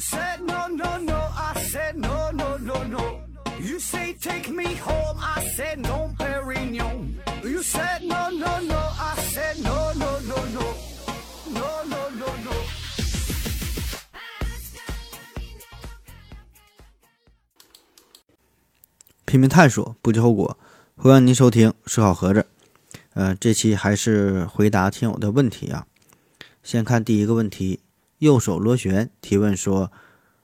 [0.00, 3.20] said no no no, I said no no no no.
[3.60, 7.16] You say take me home, I said no, Perignon.
[7.44, 10.64] You said no no no, I said no no no no,
[11.52, 12.26] no no no no.
[12.44, 12.52] no.
[19.26, 20.58] 拼命探索，不计后果。
[20.96, 22.40] 欢迎您收听《说好盒子》。
[23.12, 25.86] 呃，这期还是回答听友的问题啊。
[26.62, 27.80] 先看第一个问题，
[28.20, 29.90] 右手螺旋提问说：“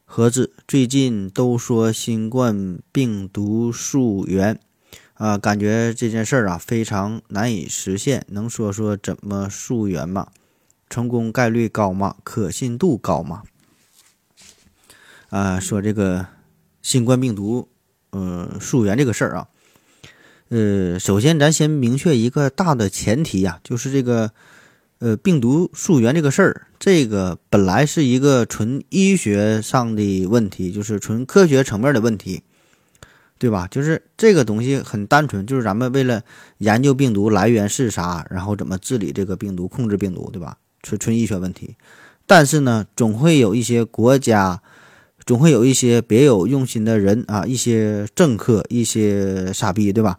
[0.04, 4.58] 盒子，最近都说新冠病毒溯源，
[5.14, 10.28] 啊，感觉这件事儿啊非常难以实现，能说说怎么溯源吗？
[10.90, 12.16] 成功概率高吗？
[12.24, 13.42] 可信度高吗？”
[15.30, 16.26] 啊，说这个
[16.82, 17.68] 新冠病毒。
[18.12, 19.48] 嗯，溯源这个事儿啊，
[20.48, 24.32] 呃，首先咱先明确一个大的前提呀，就是这个
[24.98, 32.42] 呃病毒溯源这个事儿，这个本来是一个纯医学上的问题，就是纯科学层面的问题，
[33.38, 33.68] 对吧？
[33.70, 36.22] 就是这个东西很单纯，就是咱们为了
[36.58, 40.56] 研究病毒来源是啥，然后怎么治理这个病毒、控制病毒，对吧？
[40.82, 41.74] 纯纯医学问题。
[42.26, 44.60] 但是呢，总会有一些国家。
[45.24, 50.16] 总会有一些别有用心的人啊，一些政客，一些傻逼，对吧？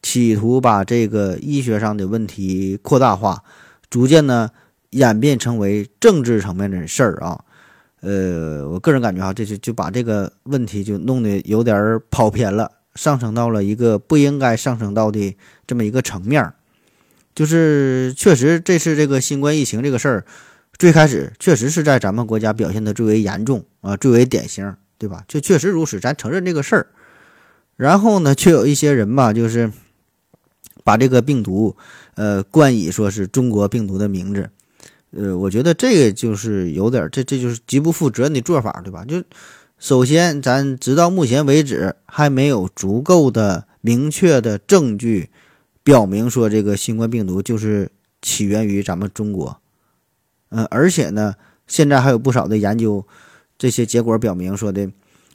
[0.00, 3.42] 企图把这个医学上的问题扩大化，
[3.94, 4.50] 逐渐呢
[4.90, 7.44] 演变成为政治层面的事儿啊。
[8.00, 16.54] 呃，我个人感觉哈，这就就把这个问题就弄得有点跑偏了，上升到了一个不应该上升到的这么一个层面儿。
[17.36, 20.24] 就是确实这次这个新冠疫情这个事儿。
[20.76, 25.22] 最开始确实是在咱们国家表现的最为严重啊，最为典型，对吧？
[25.28, 26.88] 就确实如此，咱承认这个事儿。
[27.76, 29.70] 然后呢，却有一些人吧，就是
[30.84, 31.74] 把这个病毒，
[32.14, 34.50] 呃，冠以说是中国病毒的名字，
[35.10, 39.04] 呃，我觉得这个就是有点，这这就是极不负责任的做法，对吧？
[39.04, 39.24] 就
[39.78, 45.30] 首先，咱直到目前为止还没有足够的明确的证据
[45.82, 47.90] 表明说这个新冠病毒就是
[48.22, 49.60] 起源于咱们中国。
[50.50, 51.34] 嗯，而且呢，
[51.66, 53.06] 现在还有不少的研究，
[53.58, 54.90] 这些结果表明说的，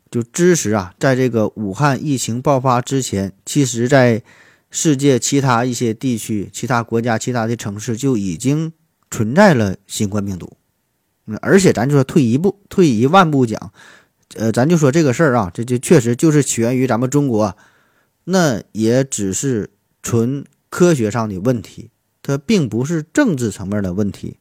[0.10, 4.24] 就支持啊，在这个武汉疫情爆发之前，其实在
[4.70, 8.72] 世界其他一些地区、其他国家、其他的城市就已经
[9.10, 10.58] 存在了新冠病毒。
[11.26, 13.72] 嗯，而且咱就说退一步、退一万步讲，
[14.36, 17.56] 呃，咱就说这个事儿啊，这就确实就是起源于咱们中国，
[18.24, 19.70] 那也只是
[20.02, 21.90] 纯科学上的问题，
[22.22, 24.38] 它并不是政治层面的问题。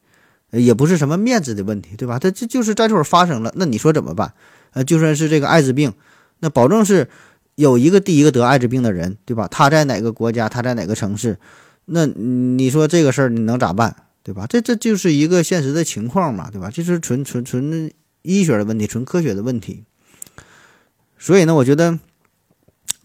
[0.51, 2.19] 也不是什么面子的问题，对吧？
[2.19, 4.33] 它这就是在这会儿发生了，那你说怎么办？
[4.71, 5.93] 呃，就算是这个艾滋病，
[6.39, 7.11] 那保证是
[7.59, 9.49] 有一个第一个得艾滋病的人，对吧？
[9.49, 11.41] 他在哪个国家，他在哪个城市，
[11.87, 14.47] 那你说这个事儿你能咋办，对吧？
[14.47, 16.71] 这这就是一个现实的情况嘛，对吧？
[16.73, 17.91] 这是纯纯纯
[18.23, 19.83] 医学的问题，纯科学的问题。
[21.19, 21.99] 所以呢，我觉得，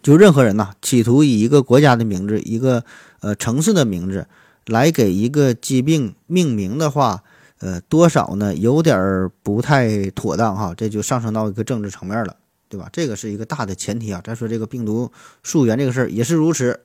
[0.03, 2.85] 就任何人呐，企图以一个国家的名字，一个
[3.21, 4.27] 呃城市的名字
[4.67, 7.23] 来给一个疾病命名的话，
[7.57, 8.53] 呃，多少呢？
[8.53, 12.35] 有点儿不太妥当哈，这就上升到一个政治层面了，
[12.73, 12.89] 对吧？
[12.91, 14.19] 这个是一个大的前提啊。
[14.25, 15.11] 咱说这个病毒
[15.43, 16.79] 溯源这个事儿也是如此，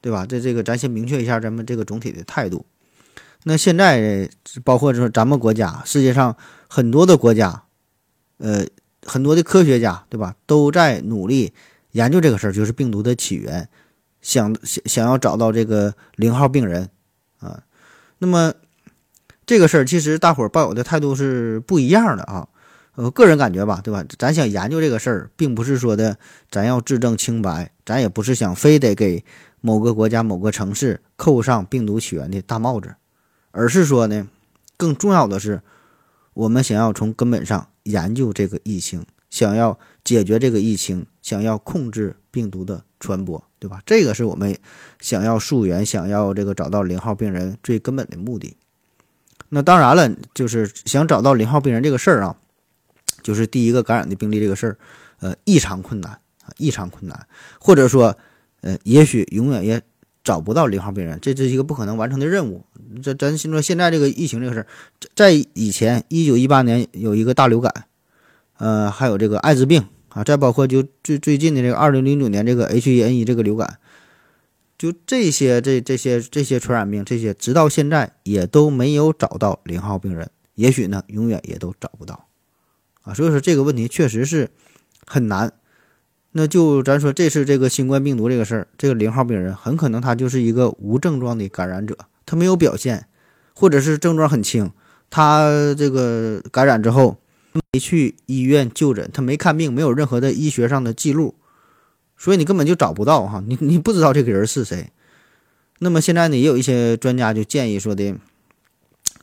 [0.00, 0.24] 对吧？
[0.24, 2.64] 这这个咱先明确一下咱们这个总体的态度。
[3.42, 4.30] 那现在
[4.64, 6.34] 包括说咱们国家，世界上
[6.66, 7.64] 很多的国家，
[8.38, 8.66] 呃，
[9.02, 10.34] 很多的科学家，对吧？
[10.46, 11.52] 都在努力
[11.90, 13.68] 研究这个事儿，就是病毒的起源，
[14.22, 16.88] 想想想要找到这个零号病人
[17.40, 17.62] 啊。
[18.16, 18.54] 那么。
[19.46, 22.46] 这个事儿其实大伙儿抱有的态度是不一样的啊，
[22.98, 24.04] 呃，个人感觉吧，对吧？
[24.18, 26.18] 咱想研究这个事儿，并不是说的
[26.50, 29.24] 咱要自证清白，咱也不是想非得给
[29.60, 32.96] 某个国家、某个城市扣上病毒起源的大帽子，
[33.52, 34.26] 而是说呢，
[34.76, 35.62] 更重要的是，
[36.34, 43.80] 我们想要从根本上研究这个疫情，想要解决这个疫情，想要控制病毒的传播，对吧？
[43.86, 44.58] 这个是我们
[45.00, 48.56] 想要溯源、想要这个找到零号病人最根本的目的。
[49.50, 52.36] 那当然了，就是想找到零号病人这个事儿啊，
[53.22, 54.78] 就是第一个感染的病例这个事儿，
[55.20, 56.12] 呃，异常困难
[56.42, 57.26] 啊，异常困难，
[57.60, 58.16] 或者说，
[58.60, 59.82] 呃，也许永远也
[60.22, 62.64] 找不到零号病人，这这是一个不可能完成的任务。
[63.02, 64.66] 这咱先说现在这个疫情这个事儿，
[65.14, 67.86] 在以前一九一八年有一个大流感，
[68.58, 73.78] 呃，还有这个艾滋病啊，再包括就最最近的这个二零零九年这个 H1N1 这个流感。
[74.78, 82.27] 就这些，这这些这些传染病，这些直到现在也都没有找到零号病人，也许呢，永远也都找不到，
[83.08, 84.50] 啊，所以说这个问题确实是
[85.06, 85.52] 很难。
[86.32, 91.96] 那就咱说这次这个新冠病毒这个事儿，这个零号病人很可能他就是一个无症状的感染者，
[92.26, 93.06] 他没有表现，
[93.54, 94.70] 或者是症状很轻，
[95.08, 97.16] 他这个感染之后
[97.72, 101.34] 没去医院就诊，他没看病，没有任何的医学上的记录，
[102.18, 104.90] 所以你根本就找不到哈，你你不知道这个人是谁。
[105.78, 108.14] 那么现在呢，也有一些专家就建议说的，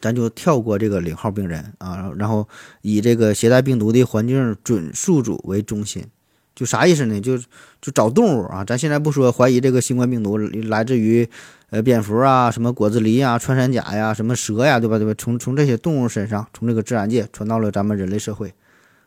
[0.06, 2.48] 咱就跳过这个零号病人啊，然后
[2.84, 6.06] 以这个携带病毒的环境准宿主为中心。
[6.54, 7.19] 就啥意思呢？
[7.19, 7.40] 就
[7.81, 8.63] 就找动物啊！
[8.63, 11.28] 咱现在不说怀疑这个新冠病毒来自于
[11.72, 15.00] 呃蝙蝠啊、什么果子狸啊、穿山甲呀、什么蛇呀，对吧？
[15.00, 15.16] 对吧？
[15.18, 18.54] 从从这些动物身上，从这个自然界传到了咱们人类社会，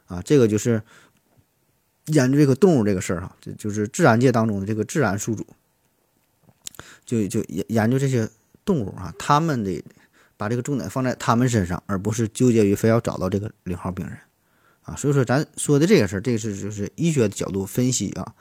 [0.08, 0.82] 啊，这个就是
[2.06, 5.46] 研究这个动物这个事儿哈，就就是自然界当中的这个自然宿主，
[7.06, 8.28] 就就研研究这些
[8.66, 9.82] 动物啊，他们的
[10.38, 14.16] 把这个重点放在他们身上，而不是纠结于非要找到这个零号病人。
[14.82, 18.32] 啊，所以说咱说的这个事儿，这个是就是医学的角度分析啊。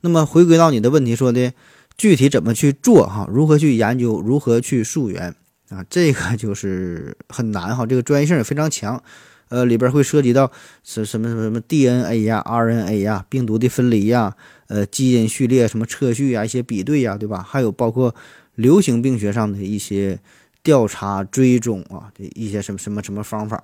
[0.00, 1.52] 那么回归到你的问题，说的
[1.96, 3.28] 具体怎么去做哈？
[3.30, 4.20] 如何去研究？
[4.20, 5.32] 如何去溯源
[5.68, 5.84] 啊？
[5.88, 9.00] 这个就是很难哈，这个专业性也非常强。
[9.48, 10.50] 呃，里边会涉及到
[10.82, 14.34] 什什么什么什么 DNA 呀、RNA 呀、病毒的分离呀、
[14.66, 17.46] 呃基因序列什么测序呀、一些比对呀，对吧？
[17.46, 18.14] 还有包括
[18.54, 20.18] 流行病学上的一些
[20.62, 23.56] 调查追踪啊，这一些什么什么什么方法。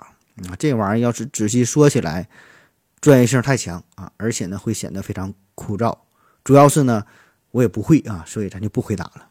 [0.49, 2.29] 啊，这玩意儿要是仔细说起来，
[3.01, 5.99] 专业性太强啊，而且呢会显得非常枯燥。
[6.45, 7.05] 主要是呢，
[7.51, 9.29] 我也不会啊，所以咱就不回答了。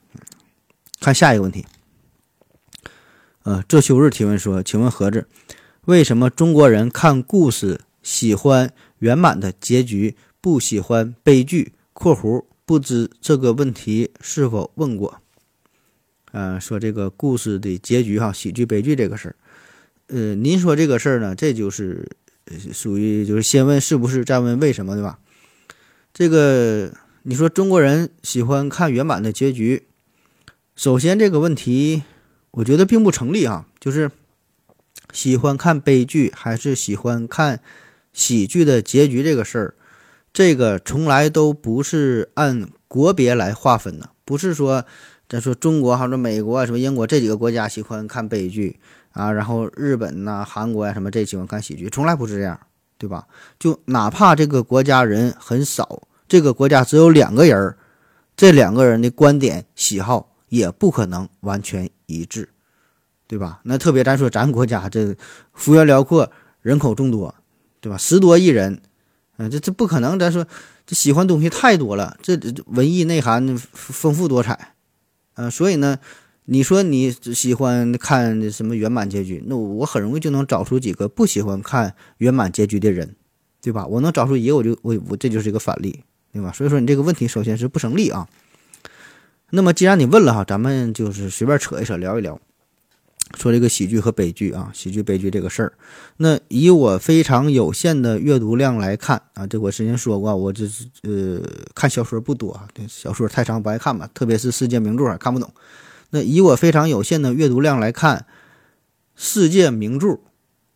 [0.99, 1.65] 看下一个问题。
[3.43, 5.27] 呃，这秋日提问说：“请问盒子，
[5.85, 15.21] 为什么中国人看故事喜欢圆满的结局，不喜欢悲剧？”（括弧不知这个问题是否问过？）
[16.31, 19.35] 呃，说这个故事的结局哈，喜剧悲剧这个事儿。
[20.07, 22.09] 呃，您说这个事儿呢，这就是
[22.71, 25.19] 属于就是先问是不是，再问为什么，对吧？
[26.13, 26.93] 这个
[27.23, 29.83] 你说中国人喜欢看圆满的结局，
[30.75, 32.03] 首先这个问题
[32.51, 33.67] 我觉得并不成立啊。
[33.79, 34.11] 就是
[35.13, 37.61] 喜欢看悲剧还是喜欢看
[38.13, 39.73] 喜剧的结局这个事儿，
[40.33, 44.85] 这个从来都不是按国别来划分的，不是说
[45.29, 48.79] 咱说中国或者美国什么英国这几个国家喜欢看悲剧。
[49.13, 52.59] 啊，然后日本呐、韩国呀什么这喜欢看喜剧，从来不是这样，
[52.99, 53.25] 对吧？
[53.57, 57.77] 就哪怕这个国家人很少，这个国家只有两个人儿，
[58.35, 62.49] 这两个人的观点喜好也不可能完全一致，
[63.25, 63.59] 对吧？
[63.63, 65.15] 那特别咱说咱国家这
[65.51, 66.31] 幅员辽阔，
[66.61, 67.33] 人口众多，
[67.81, 67.97] 对吧？
[67.97, 68.79] 十多亿人，
[69.37, 70.19] 嗯，这这不可能。
[70.19, 70.45] 咱说
[70.85, 72.37] 这喜欢东西太多了，这
[72.67, 74.75] 文艺内涵丰富多彩，
[75.37, 75.97] 呃，所以呢。
[76.49, 79.43] 你说你喜欢看什么圆满结局？
[79.47, 83.17] 那我很容易就能找出几个不喜欢看圆满结局的人，
[83.61, 83.85] 对吧？
[83.85, 86.53] 我能找出一个，我就我我这就是一个反例，对吧？
[86.53, 88.29] 所以说你这个问题首先是不成立啊。
[89.49, 92.39] 那么既然你问了哈，咱们就是随便扯一扯聊一聊，
[93.35, 95.73] 说这个喜剧和悲剧啊，喜剧悲剧这个事儿。
[96.17, 101.41] 那以我非常有限的阅读量来看啊，这我之前说过，我就是呃
[101.75, 105.51] 看小说不多啊，小说太长不爱看吧，特别是世界名著还看不懂。
[106.11, 108.25] 那以我非常有限的阅读量来看，
[109.15, 110.19] 世界名著，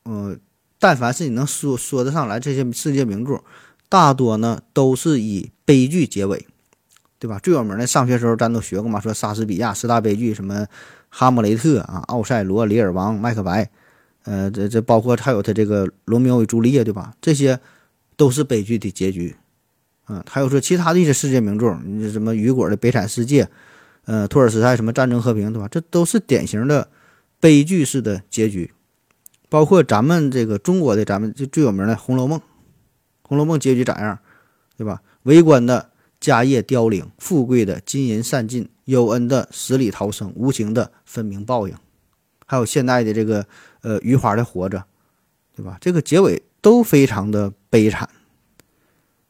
[0.04, 0.39] 嗯，
[0.77, 3.42] 但凡是你能说说得上来这些世界名著，
[3.88, 6.45] 大多呢都是以悲剧结尾，
[7.18, 7.39] 对吧？
[7.39, 10.56] 最有名的上学时候咱都学过嘛，说莎士比亚四大悲剧，什么
[11.11, 13.63] 《哈姆雷特》啊，《奥赛罗》《李尔王》《麦克白》，
[14.23, 17.13] 呃，这这包括还有他这个《罗密欧与朱丽叶》，对吧？
[17.21, 17.59] 这些
[18.15, 19.35] 都是悲剧的结局，
[20.07, 23.44] 嗯，还有说其他的一些世界名著，你什么雨果的《悲惨世界》。
[24.06, 25.68] 呃，托尔斯泰什么战争和平，对吧？
[25.68, 26.89] 这都是典型的
[27.39, 28.73] 悲剧式的结局。
[29.47, 32.39] 包括咱们这个中国的，咱们就最有名的《红楼梦》，
[33.21, 34.18] 《红楼梦》结局咋样，
[34.75, 35.01] 对吧？
[35.23, 41.76] 为官的家业凋零，富贵的金银散尽，有恩的死里逃生，无情的分明报应。
[42.45, 43.45] 还有现代的这个
[43.81, 44.80] 呃余华的《活着》，
[45.56, 45.78] 对吧？
[45.80, 48.09] 这个结尾都非常的悲惨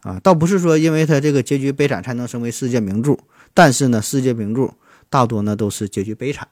[0.01, 0.19] 啊！
[0.23, 3.17] 倒不是说因为他这个结局悲惨才能成为世界名著。
[3.53, 4.73] 但是呢，世界名著
[5.09, 6.47] 大多呢都是结局悲惨，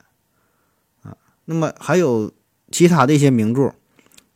[1.02, 1.16] 啊，
[1.46, 2.32] 那么还有
[2.70, 3.74] 其他的一些名著，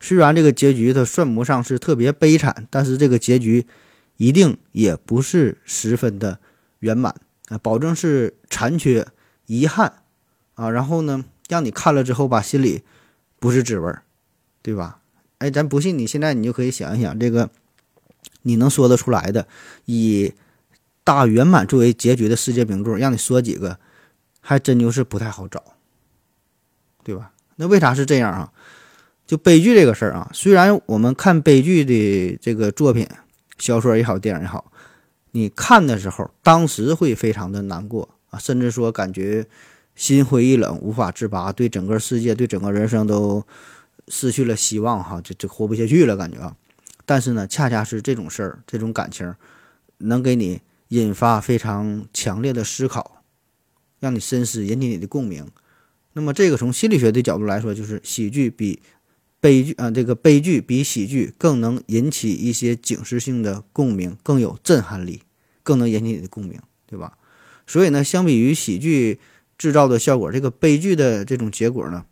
[0.00, 3.66] 虽然这个结局它算不上是特别悲惨，但是这个结局
[4.16, 6.40] 一定也不是十分的
[6.78, 7.14] 圆满
[7.58, 9.06] 保证是残缺、
[9.46, 10.02] 遗憾
[10.54, 12.82] 啊，然后呢，让你看了之后吧，心里
[13.38, 14.02] 不是滋味儿，
[14.62, 15.00] 对吧？
[15.38, 17.50] 哎，咱不信，你现在你就可以想一想，这个
[18.42, 19.46] 你能说得出来的
[19.84, 20.32] 以。
[21.06, 23.78] 大圆满作为结局的世界名著，让你说几个，
[24.40, 25.62] 还真就是不太好找，
[27.02, 27.32] 对吧？
[27.56, 28.50] 那为啥是这样啊？
[29.26, 33.06] 就悲剧这个事儿啊，虽然我们看悲剧的这个作品，
[33.58, 34.72] 小说也好，电影也好，
[35.36, 39.44] 你看的时候，当时会非常的难过啊，甚至说感觉
[39.96, 43.44] 心灰意冷，无法自拔，对整个世界、对整个人生都
[44.06, 46.54] 失去了希望哈，这这活不下去了感觉。
[47.04, 49.34] 但是呢，恰恰是这种事儿，这种感情，
[49.98, 53.24] 能给你引发非常强烈的思考，
[53.98, 55.48] 让你深思，引起你的共鸣。
[56.12, 58.80] 那么这个从心理学的角度来说，就是喜剧比
[59.44, 65.20] 悲剧啊，这个悲剧比喜剧更能引起一些警示性的共鸣，更有震撼力，
[65.62, 67.18] 更能引起你的共鸣，对吧？
[67.66, 69.20] 所以呢，相比于喜剧
[69.58, 72.06] 制造的效果，这个悲剧的这种结果呢，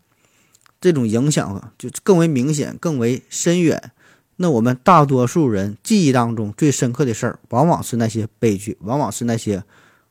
[0.78, 3.92] 这种影响啊，就更为明显，更为深远。
[4.36, 9.64] 那我们大多数人记忆当中最深刻的事儿，往往是那些悲剧，往往是那些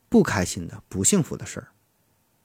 [0.08, 1.68] 不开心的、不幸福的事儿。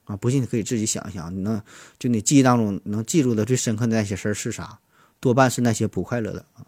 [0.07, 1.61] 啊，不信你可以自己想一想，你能
[1.99, 4.79] 就你记忆当中能记住的最深刻的那些事儿是啥？
[5.19, 6.63] 多半是那些不快乐的啊。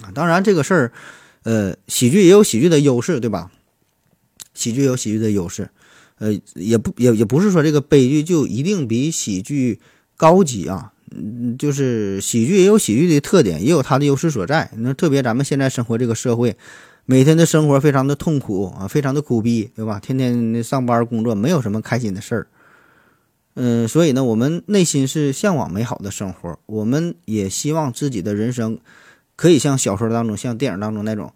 [0.00, 0.92] 啊，当然这个事儿，
[1.42, 3.50] 呃，喜剧也有喜剧的优势，对吧？
[4.54, 5.68] 喜剧有喜剧的优势，
[6.18, 9.78] 呃，也不也也不是说这个悲剧就一定比喜剧
[10.16, 10.94] 高级啊。
[11.10, 14.70] 嗯，就是喜剧也有喜剧的特点，也有它的优势所在。
[14.76, 16.56] 那特别咱们现在生活这个社会。
[17.10, 19.98] 每天的生活非常的痛苦啊，非常的苦逼，对吧？
[19.98, 22.46] 天天上班工作，没有什么开心的事儿。
[23.54, 28.78] 嗯，所以呢，我们内心是向往美好的生活，我们也希望自己的人生
[29.36, 31.32] 可以像小说当中、像电影当中那种，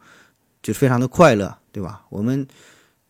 [0.62, 2.04] 就非常的快乐，对吧？
[2.10, 2.46] 我们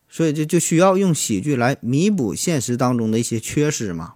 [0.09, 4.14] 所以就就需要用喜剧来弥补现实当中的一些缺失嘛。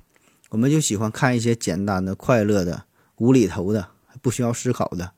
[0.51, 2.85] 我们就喜欢看一些简单的、快乐的、
[3.17, 3.89] 无厘头的、
[4.23, 5.11] 不需要思考的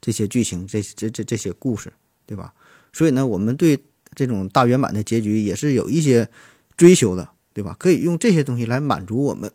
[0.00, 1.92] 这些剧情，这这这这些故事，
[2.28, 2.52] 对吧？
[2.92, 3.82] 所以呢，我们对
[4.14, 6.28] 这种大圆满的结局也是有一些
[6.76, 7.74] 追求的，对吧？
[7.78, 9.50] 可以用这些东西来满足我们，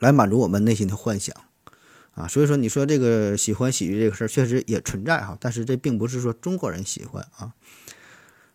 [0.00, 1.36] 来满足我们内心的幻想
[2.14, 2.26] 啊。
[2.26, 7.52] 所以说，你说这个喜欢喜剧这个事儿确实也存在哈，但是这并不是说中国人喜欢啊。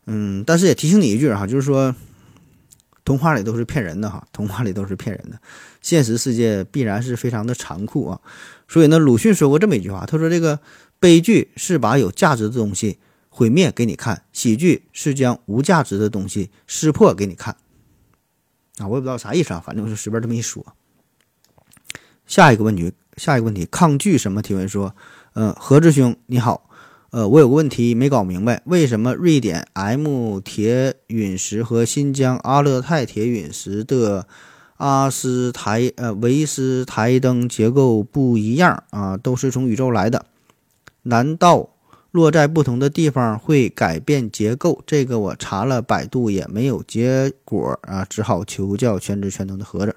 [0.05, 1.95] 嗯，但是也提醒你一句哈，就是说，
[3.05, 5.39] 童话里都是骗人的哈，童话里都是骗人的，
[5.81, 8.19] 现实世界必然是非常的残酷啊。
[8.67, 10.59] 所以呢，鲁迅说过这么一句话，他说：“这个
[10.99, 12.99] 悲剧是把有价值的东西。”
[13.29, 17.55] 毁灭给你看，喜剧是将无价值的东西撕破给你看，
[18.79, 20.65] 啊，我也不知道啥意思啊，反正我就随便这么一说。
[22.25, 24.95] 下一个问题，下一个问题，抗拒什么提问说，
[25.33, 26.67] 呃，何志兄你好，
[27.11, 34.27] 呃，我有个问题没搞明白，为什么瑞典 M 铁陨石和新疆阿勒泰铁陨石的
[34.77, 39.15] 阿斯台呃维斯台灯结构不一样啊？
[39.15, 40.25] 都是从宇宙来的，
[41.07, 41.69] 难道？
[42.11, 49.95] 落在不同的地方会改变结构，这个我查了百度也没有结果啊，只好求教全知全能的盒子。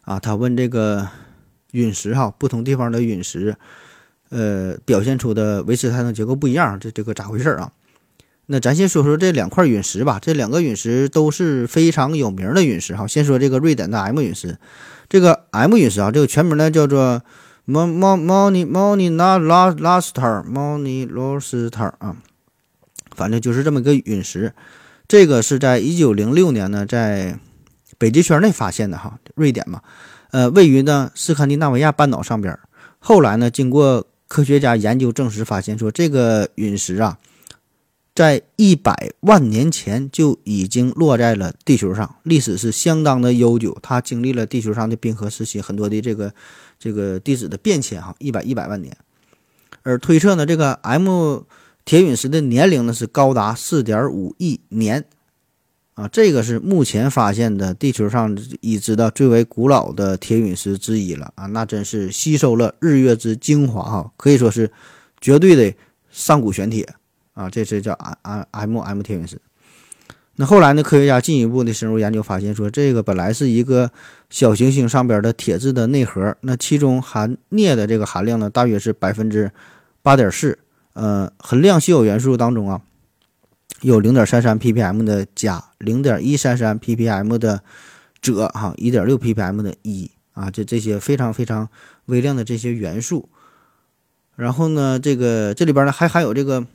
[0.00, 1.06] 啊，他问这个
[1.72, 3.54] 陨石哈，不同地方的陨石，
[4.30, 7.70] 呃，表现出的维斯泰登结构不一样，这这个咋回事啊？
[8.46, 13.06] 那咱先说说这两块陨石吧，这两个陨石都是非常有名的陨石哈。
[13.06, 14.58] 先说这个瑞典的 M 陨石，
[15.08, 17.22] 这个 M 陨石啊，这个全名呢叫做。
[17.70, 22.16] 毛毛毛尼毛尼那拉拉斯塔毛尼罗斯塔啊，
[23.14, 24.52] 反正就是这么个陨石。
[25.06, 27.38] 这个是在一九零六年呢，在
[27.96, 29.82] 北极圈内发现的哈，瑞典嘛，
[30.32, 32.58] 呃，位于呢斯堪的纳维亚半岛上边。
[32.98, 37.18] 后来呢，经过科学家研究证实，发现说这个陨石啊。
[38.12, 43.78] 在一百万年前就已经落在了地球上，历史是相当的悠久。
[43.80, 46.34] 它经历了地球上的冰河时期很多的这个
[46.80, 48.96] 这个地质的变迁，哈，一百一百万年。
[49.82, 51.42] 而推测呢，这个 M
[51.84, 55.04] 铁陨石的年龄呢是高达四点五亿年，
[55.94, 64.72] 啊，这个是目前发现的地球上已知的最为古老的铁陨石之一了啊，那真是吸收了日月之精华哈，可以说是
[65.20, 65.76] 绝对的
[66.10, 66.88] 上古玄铁。
[67.32, 69.40] 啊，这是叫 M M M 铁陨石。
[70.36, 70.82] 那后来呢？
[70.82, 73.90] 科学家进一步的深入研究，发现说这个本来是一个
[74.30, 79.52] 小行星上边的铁质的内核，那其中含镍的这个含量呢，大约是百分之
[80.00, 80.58] 八点四。
[80.94, 82.80] 呃，恒量稀有元素当中啊，
[83.82, 87.62] 有零点三三 ppm 的钾，零点一三三 ppm 的
[88.22, 91.68] 锗，哈，一点六 ppm 的铱啊，这这些非常非常
[92.06, 93.28] 微量的这些元素。
[94.36, 96.66] 然后呢，这个这里边呢还含有这个。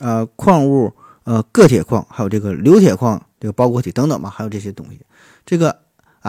[0.00, 0.92] 呃，矿物，
[1.24, 5.00] 呃，铬铁矿，还有这个硫铁矿，这个包裹体等等吧，还有这些东西。
[5.44, 5.76] 这个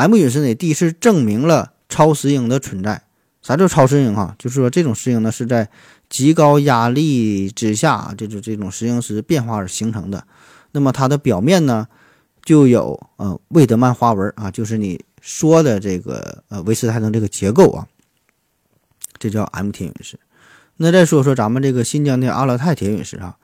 [0.07, 3.03] M 陨石呢，第一次证明了超石英的存在。
[3.41, 4.35] 啥叫超石英哈？
[4.37, 5.69] 就是说这种石英呢是在
[6.09, 10.25] 极高压力之下，这种这种石英石变化而形成的。
[10.73, 11.87] 那么它的表面呢，
[12.43, 17.87] 就有呃魏德曼花纹啊，就是你说的这个呃维斯泰登这个结构啊，
[19.17, 20.19] 这叫 M 铁陨石。
[20.75, 23.37] 那再说说咱们这个新疆的阿勒泰铁陨石啊。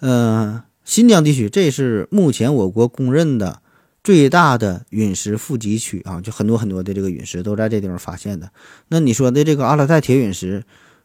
[0.00, 3.61] 嗯，新疆地区这是目前我国公认的
[4.04, 8.50] 最大的陨石富集区啊，就很多很多的这个陨石都在这地方发现的。
[8.88, 10.64] 那你说的这个阿勒泰铁陨石，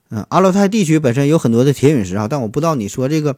[0.10, 3.38] 嗯，阿勒泰地区本身有很多的铁陨石啊，但我不知道你说这个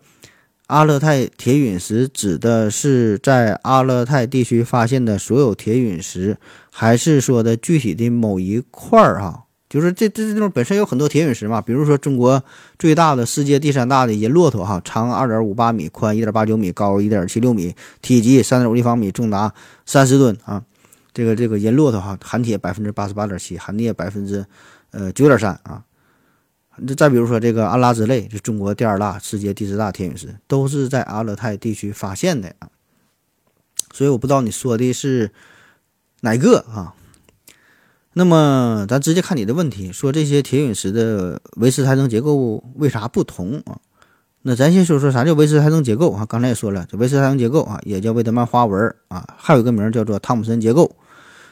[0.67, 6.37] 阿勒泰铁陨石指的是在阿勒泰地区发现的所有铁陨石，
[6.71, 9.41] 还是说的具体的某一块儿啊？
[9.69, 12.43] 就是这这地方本身有很多铁陨石嘛，比如说中国
[12.79, 19.53] 最大的、世界第三大的银骆驼哈，长二点五八米，宽一点八九米，高一点七六米，体积三点五立方米，重达
[19.85, 20.63] 三十吨啊。
[21.13, 24.43] 这个这个银骆驼哈，含铁百分之八十八点七，含镍百分之
[24.89, 25.83] 呃九点三啊。
[26.88, 32.69] 这再比如说这个安拉之泪，是中国第二大、世界第四大铁陨石，都是在阿勒泰地区发现的啊。
[33.91, 35.31] 所以我不知道你说的是
[36.21, 36.95] 哪个啊？
[38.19, 43.79] 那么，咱直接看你的问题，说这些铁陨石的维持台层结构为啥不同啊？
[44.41, 46.25] 那咱先说说啥叫维持台层结构啊？
[46.25, 50.97] 刚才也说了，这维持台层结构啊，也叫魏德曼花纹啊，还有一个名叫做汤姆森结构。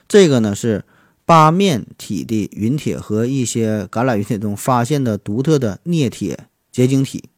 [0.10, 0.84] 这个呢是
[1.24, 6.38] 八面体的陨铁和一些橄榄陨铁中发现的独特的镍铁
[6.70, 7.30] 结晶体，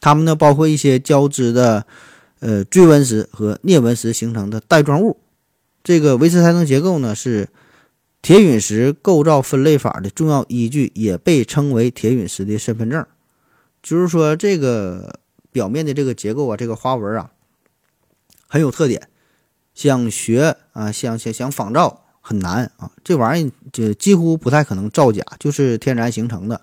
[0.00, 1.86] 它们呢包括一些交织的
[2.40, 5.16] 呃锥纹石和镍纹石形成的带状物。
[5.82, 7.48] 这个维持台层结构呢是。
[8.26, 13.06] 铁陨石构造分类法的重要依据，也被称为铁陨石的身份证。
[13.84, 15.20] 就是说，这个
[15.52, 17.30] 表面的这个结构啊，这个花纹啊，
[18.48, 19.08] 很有特点。
[19.74, 26.62] 想学啊，想想想仿造很难啊，这玩意儿就几乎不太可能造假，就是天然形成的。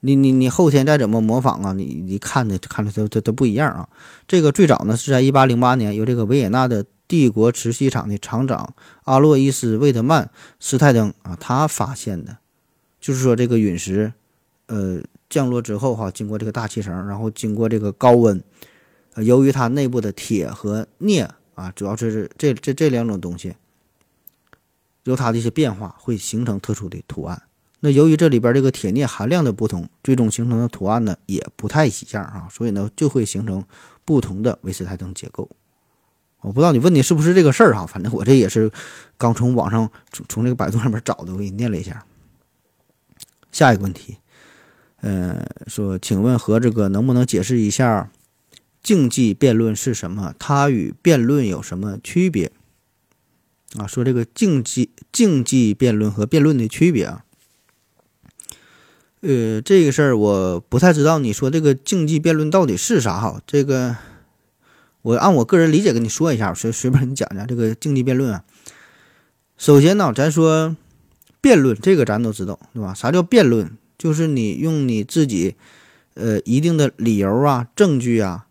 [0.00, 3.86] 你你你后天再怎么模仿啊，你你看的看着都都都不一样啊。
[4.26, 6.86] 这个最早呢是在一八零八年，由这个维也纳的。
[7.08, 10.24] 帝国磁吸厂的厂长阿洛伊斯·魏德曼·
[10.58, 12.38] 斯泰登啊，他发现的，
[13.00, 14.12] 就是说这个陨石，
[14.66, 18.42] 呃，降落之后哈，经过这个大气层，然后经过这个高温，
[19.16, 23.54] 由于它内部的铁和镍啊，主要是这这这两种东西，
[25.04, 27.42] 由它的一些变化会形成特殊的图案。
[27.80, 33.64] 那由于这里边这个铁镍含量的不同，最终形成的图案呢也不太一样啊，所以呢就会形成
[34.04, 35.48] 不同的维斯泰登结构。
[36.46, 38.70] 我不知道你问的是不是这个事儿哈，反正我这也是
[39.18, 42.06] 刚从网上从从这个百度上面找的，我给你念了一下。
[43.50, 44.18] 下一个问题，
[45.00, 48.12] 呃，说，请问盒子哥能不能解释一下
[48.80, 50.34] 竞技辩论是什么？
[50.38, 52.52] 它与辩论有什么区别？
[53.76, 57.24] 啊，说这个竞技竞技辩论和辩论的区别啊。
[59.22, 63.42] 呃，这个事儿我不太知道，你说这个竞技辩论到底是啥哈？
[63.44, 63.96] 这个。
[65.06, 68.42] 我按我个人理解跟你说一下，随随便你讲讲这个竞技辩论啊。
[69.56, 70.74] 首先呢，咱说
[71.40, 72.92] 辩论这个咱都知道，对吧？
[72.92, 73.78] 啥叫辩论？
[73.96, 75.54] 就是你用你自己
[76.14, 78.48] 呃一定的理由啊、证据啊，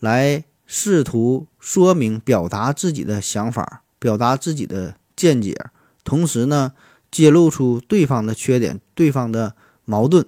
[0.00, 5.66] 来试图说明、表达自己的想法，表达自己的见解，
[6.04, 6.72] 同时呢，
[7.10, 10.24] 揭露出对方的缺点、对方的矛盾。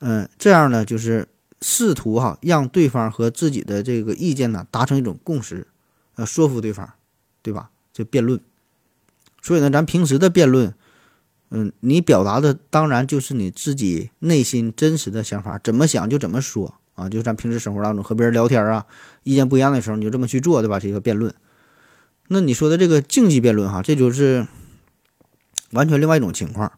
[0.00, 1.28] 嗯，这样呢，就是。
[1.60, 5.66] 试图哈让对方和自己的这个意见呢达成一种共识，
[6.14, 6.94] 呃，说服对方，
[7.42, 7.70] 对吧？
[7.92, 8.40] 就辩论。
[9.42, 10.74] 所以呢，咱平时的辩论，
[11.50, 17.08] 嗯，你表达的当然就是你自己内心真实的想法，怎么想就怎么说啊。
[17.08, 18.84] 就是咱平时生活当中和别人聊天啊，
[19.22, 20.78] 意见不一样的时候，你就这么去做，对吧？
[20.78, 21.34] 这个辩论。
[22.28, 24.46] 那你说的这个竞技辩论哈，这就是
[25.70, 26.72] 完全另外一种情况。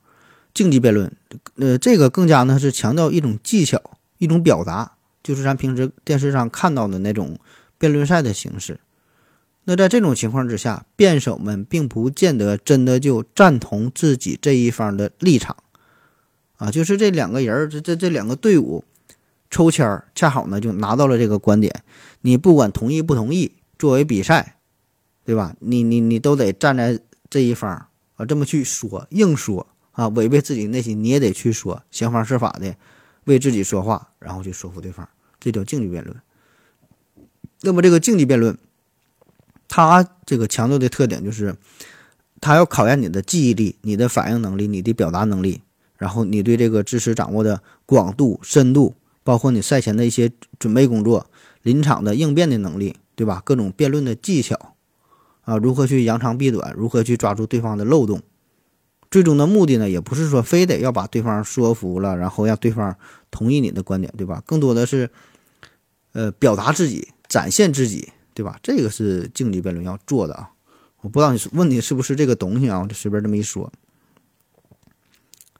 [0.53, 1.17] 竞技辩论，
[1.57, 3.98] 呃，这个更加呢是强调一种技巧。
[4.19, 7.39] 一种表达，就是咱平时电视上看到的那种
[7.79, 8.79] 辩论赛的形式。
[9.65, 15.57] 那在这种情况之下，辩手们并不见得真的就赞同自己这一方的立场，
[16.57, 18.85] 啊，就是这两个人，这这这两个队伍
[19.51, 21.83] 抽签儿，恰好呢就拿到了这个观点。
[22.23, 24.57] 你不管同意不同意，作为比赛，
[25.27, 25.55] 对吧？
[25.61, 27.71] 你你你都得站在这一方
[28.17, 32.75] 啊，这么去说，硬说啊，违背自己内心，你也得去说，想方设法的。
[33.29, 36.17] 为自己说话，然后去说服对方，这叫竞技辩论。
[37.61, 38.57] 那么这个竞技辩论，
[39.69, 41.57] 它这个强调的特点就是，
[42.41, 45.61] 它要考验你的记忆力、你的反应能力、你的表达能力，
[45.97, 51.27] 然后你对这个知识掌握的广度、深度，包括你赛前的一些准备工作、
[51.62, 53.43] 临场的应变的能力，对吧？
[53.45, 54.75] 各种辩论的技巧
[55.43, 58.23] 啊，如何去扬长避短，如何去抓住对方的漏洞。
[59.11, 62.94] 最终的目的呢，也不是说非得要把对方说服了，然后让对方
[63.31, 64.42] 同意你的观点，对吧？
[64.44, 65.11] 更多的是，
[66.12, 68.59] 呃，表达自己，展现自己，对吧？
[68.62, 70.51] 这个是竞技辩论要做的啊。
[71.01, 72.81] 我不知道你问题是不是这个东西啊？
[72.81, 73.73] 我就随便这么一说。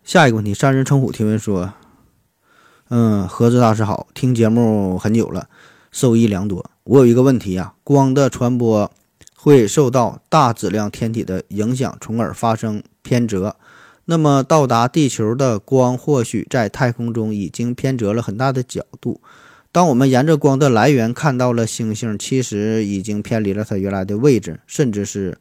[0.05, 1.73] 下一个问题，三人称虎提问说
[2.91, 5.49] ：“嗯，何子大师好，听节目很久了，
[5.91, 6.71] 受益良多。
[6.85, 8.91] 我有一个问题啊，光的传播
[9.37, 13.57] 会受到大质量天体的影响，从而发生偏折。
[14.05, 19.23] 那么，到达地球的光或许在太空中已经偏折了很大的角度。
[19.73, 25.39] 当我们沿着光的来源看到了星星，其实已经偏离了它原来的位置，甚至是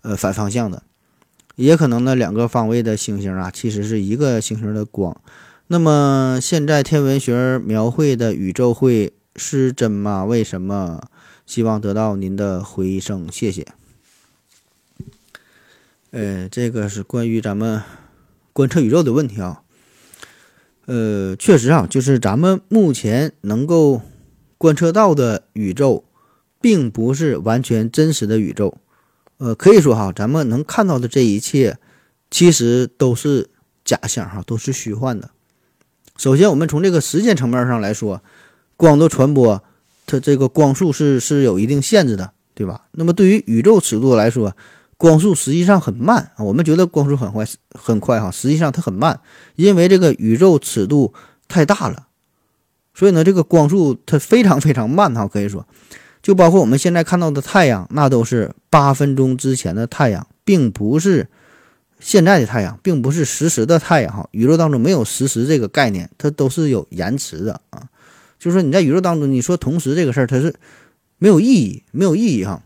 [0.00, 0.82] 呃反方向的。
[1.56, 5.14] 也可能呢，两个方位的星星啊，其实是一个星星的光。
[5.66, 10.24] 那么，现在天文学描绘的宇宙会失真吗？
[10.24, 11.02] 为什么？
[11.46, 13.66] 希望得到您的回声，谢谢。
[16.10, 17.82] 呃，这个是关于咱们。
[18.52, 19.62] 观测宇宙的问题啊，
[20.86, 24.02] 呃，确实啊，就是咱们目前能够
[24.58, 26.04] 观测到的宇宙，
[26.60, 28.76] 并不是完全真实的宇宙。
[29.38, 31.78] 呃，可以说哈，咱们能看到的这一切，
[32.28, 33.48] 其实都是
[33.84, 35.30] 假象哈，都是虚幻的。
[36.18, 38.20] 首先，我们从这个时间层面上来说，
[38.76, 39.62] 光的传播，
[40.06, 42.86] 它这个光速是是有一定限制的，对吧？
[42.90, 44.56] 那么对于宇宙尺度来说，
[45.00, 49.18] 光速实际上很慢啊，我们觉得光速很快很快哈，实际上它很慢，
[49.56, 51.14] 因为这个宇宙尺度
[51.48, 52.08] 太大了，
[52.92, 55.66] 所以呢，这个光速它非常非常慢哈，可以说，
[56.20, 61.28] 就包括我们现在看到的太阳，那都是八分钟之前的太阳，并不是
[61.98, 64.28] 现在的太阳，并不是实时的太阳哈。
[64.32, 67.88] 宇宙当中没有实时这个概念，它都是有延迟的啊。
[68.38, 70.54] 就是说你在宇宙当中，你说同时这个事儿，它是
[71.16, 72.62] 没有意义，没有意义哈。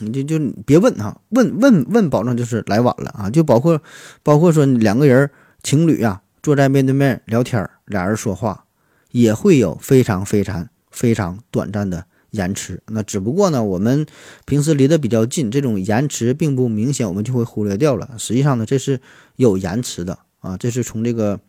[0.00, 3.30] 你就就别问哈，问问问，保证就是来晚了啊！
[3.30, 3.80] 就包括
[4.22, 5.30] 包括说两个人
[5.62, 8.64] 情侣啊，坐在面对面聊天，俩人说话
[9.10, 12.82] 也会有非常非常非常短暂的延迟。
[12.88, 14.06] 那只不过呢，我们
[14.44, 18.14] 平时离得比较近，这种延迟并不明显，我们就会忽略掉了。
[18.18, 19.00] 实际上呢，这是
[19.36, 21.40] 有延迟的啊，这是从这个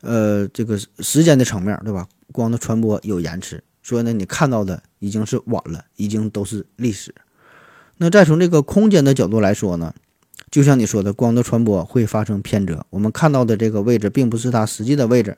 [0.00, 2.06] 呃这个时间的层面对吧？
[2.32, 7.14] 光的传播有延迟，所以呢，你看到的已经是晚了，已经都是历史。
[8.00, 9.92] 那再从这个空间的角度来说呢，
[10.52, 15.36] 就像你说的，光的传播会发生偏折，我们看到的这个位置并不是它实际的位置，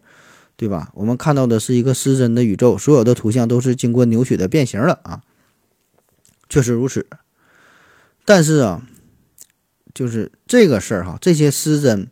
[0.56, 0.90] 对吧？
[0.94, 5.22] 我们看到的是一个失真的宇宙，所有的图像都是经过扭曲的变形了啊，
[6.50, 7.06] 确实如此。
[8.26, 8.86] 但是啊，
[9.94, 12.08] 就是这个事儿哈，这些失真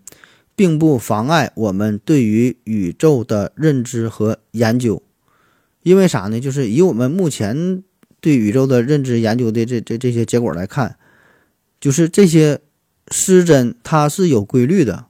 [0.56, 5.02] 并不妨碍我们对于宇宙的认知和研究，
[5.82, 6.40] 因为啥呢？
[6.40, 7.84] 就是以我们目前。
[8.20, 10.96] 对宇宙的认知研究的这这这些结果来看，
[11.80, 12.60] 就是这些
[13.10, 15.06] 失真它是有规律的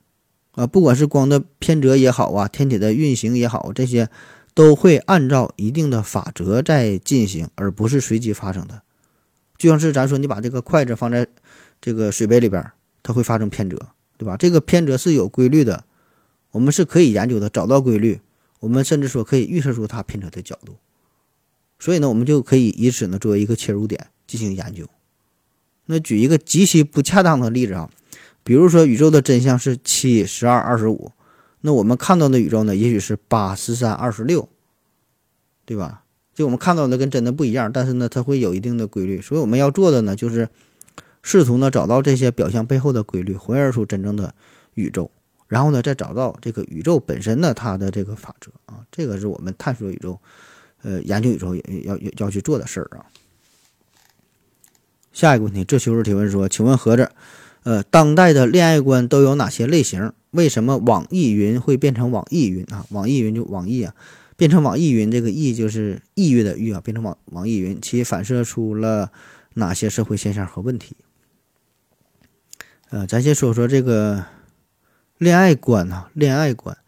[0.53, 4.09] 啊，不管是光的偏折也好啊，天体的运行也好，这些
[4.55, 8.83] 都会按照一定的法则在进行，而不是随机发生的。
[9.57, 11.27] 就像是咱说，你把这个筷子放在
[11.81, 12.71] 这个水杯里边，
[13.03, 13.77] 它会发生偏折，
[14.17, 14.37] 对吧？
[14.37, 15.85] 这个偏折是有规律的，
[16.51, 18.21] 我们是可以研究的，找到规律，
[18.61, 20.77] 我们甚至说可以预测出它偏折的角度。
[21.79, 24.87] 所以呢，我们就可以以此呢作为一个切入点进行研究。
[25.87, 27.89] 那举一个极其不恰当的例子啊，
[28.43, 31.13] 比如说宇宙的真相是七十二二十五，
[31.63, 34.49] 那我们看到的宇宙呢，也许是八十三二十六，
[35.65, 36.05] 对吧？
[36.35, 39.21] 就我们看到的跟真的不一样，但是呢，它会有一定的规律。
[39.21, 40.49] 所以我们要做的呢，就是
[41.23, 44.35] 试图呢找到这些表象背后的规律，还原出真正的
[44.75, 45.11] 宇宙，
[45.47, 50.21] 然后呢再找到这个宇宙本身呢它的这个法则啊，这个是我们探索宇宙。
[50.83, 53.07] 呃，研究宇宙要要要去做的事儿啊。
[55.13, 57.11] 下一个问题，这秋日提问说：“请问盒子，
[57.65, 60.13] 呃，当代的恋爱观都有哪些类型？
[60.31, 62.87] 为什么网易云会变成网易云啊？
[62.91, 63.95] 网易云就网易啊，
[64.37, 69.11] 变成网易云，这个易就是抑郁的郁啊，变成网网易云，其反射出了
[69.55, 70.97] 哪些社会现象和问题？
[72.91, 74.25] 呃，咱先说说这个
[75.19, 76.79] 恋爱观啊，恋爱观。”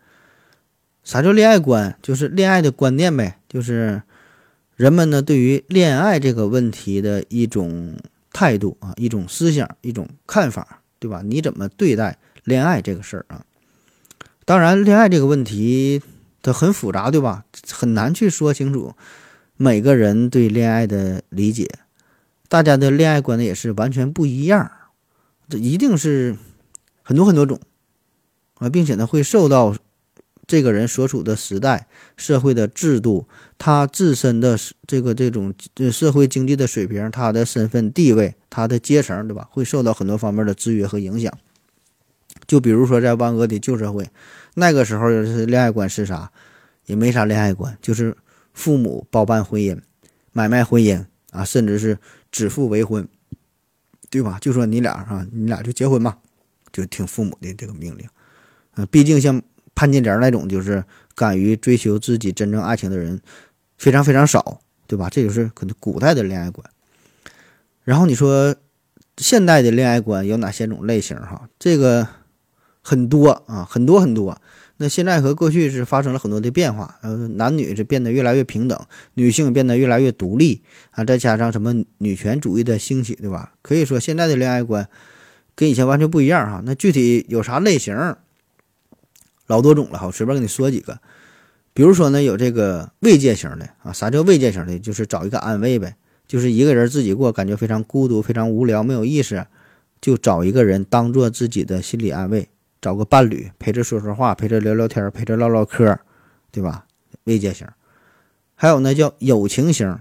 [1.02, 1.98] 啥叫恋爱观？
[2.02, 4.02] 就是恋爱的观念呗，就是
[4.76, 7.96] 人们呢对于恋爱这个问题的一种
[8.32, 11.22] 态度啊，一种思想，一种看法，对吧？
[11.24, 13.44] 你怎么对待恋爱这个事儿啊？
[14.44, 16.02] 当然，恋爱这个问题
[16.42, 17.44] 它很复杂，对吧？
[17.72, 18.94] 很难去说清楚
[19.56, 21.66] 每个人对恋爱的理解，
[22.48, 24.70] 大家的恋爱观呢也是完全不一样，
[25.48, 26.36] 这一定是
[27.02, 27.58] 很多很多种
[28.56, 29.74] 啊，并且呢会受到。
[30.50, 31.86] 这个人所处的时代、
[32.16, 35.54] 社会的制度，他自身的这个这种
[35.92, 39.46] 社会经济的水平，他的身份地位，他的阶层，对吧？
[39.52, 41.32] 会受到很多方面的制约和影响。
[42.48, 44.10] 就比如说在万恶的旧社会，
[44.54, 46.32] 那个时候是恋爱观是啥？
[46.86, 48.16] 也没啥恋爱观，就是
[48.52, 49.78] 父母包办婚姻、
[50.32, 51.96] 买卖婚姻啊，甚至是
[52.32, 53.06] 指腹为婚，
[54.10, 54.36] 对吧？
[54.40, 56.18] 就说你俩啊，你俩就结婚吧，
[56.72, 58.04] 就听父母的这个命令。
[58.74, 59.40] 嗯，毕竟像。
[59.80, 63.18] 潘金莲那种就是敢于追求自己真正爱情的人，
[63.78, 65.08] 非常非常少，对吧？
[65.08, 66.68] 这就是可能古代的恋爱观。
[67.84, 68.54] 然后你说
[69.16, 71.16] 现代的恋爱观有哪些种类型？
[71.16, 72.06] 哈，这个
[72.82, 74.38] 很多啊，很多很多。
[74.76, 78.78] 那现在和过去是发生了很多的变化，呃，男女是变得越来越平等，
[79.14, 83.54] 女性变得越来越独立啊，再加上什么女权主义的兴起，对吧？
[83.62, 84.86] 可以说现在的恋爱观
[85.54, 86.60] 跟以前完全不一样哈。
[86.66, 87.96] 那具体有啥类型？
[89.50, 91.00] 老多种了哈，随便给你说几个。
[91.72, 94.78] 比如说呢，有这个慰藉型的啊，啥叫慰藉型的？
[94.78, 95.96] 就是找一个安慰呗，
[96.28, 99.44] 就是一个人自己过，感觉非常孤独、非常无聊、没有意思，
[100.00, 102.48] 就找一个人当做自己的心理安慰。
[102.80, 105.98] 找个伴侣陪着说说话，陪着聊聊天，陪着唠唠嗑，
[106.52, 106.86] 对吧？
[107.24, 107.66] 慰藉型。
[108.54, 109.98] 还有呢，叫友情型。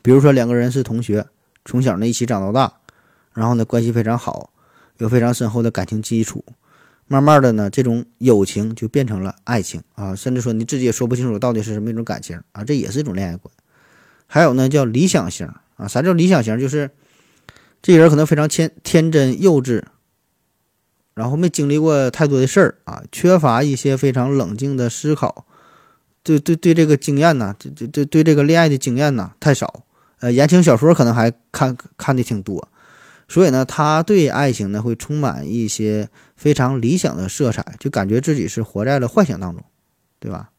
[0.00, 1.26] 比如说两个人是同学，
[1.66, 2.72] 从小呢一起长到大，
[3.34, 4.50] 然后呢关系非常好，
[4.96, 6.42] 有非常深厚的感情基础。
[7.12, 13.52] 慢慢的呢，这种友情就变成了爱情啊，甚至说你自己也说不清楚到底是什么一种感情啊，这也是一种恋爱观。
[14.28, 15.88] 还有呢，叫理想型啊。
[15.88, 16.56] 啥叫理想型？
[16.60, 16.88] 就是
[17.82, 19.82] 这人可能非常天天真幼稚。
[21.12, 25.44] 然后没经历过太多的事儿啊，缺乏一些非常冷静的思考，
[26.22, 29.82] 对对对，这个经验呢，这这这对这个恋爱的经验呢太少，
[30.20, 32.68] 呃，言情小说可能还看看的挺多，
[33.28, 36.08] 所以呢，他对爱情呢会充满一些
[36.40, 39.62] 非常理想的色彩，就感觉自己是活在了幻想当中，
[40.18, 40.50] 对吧？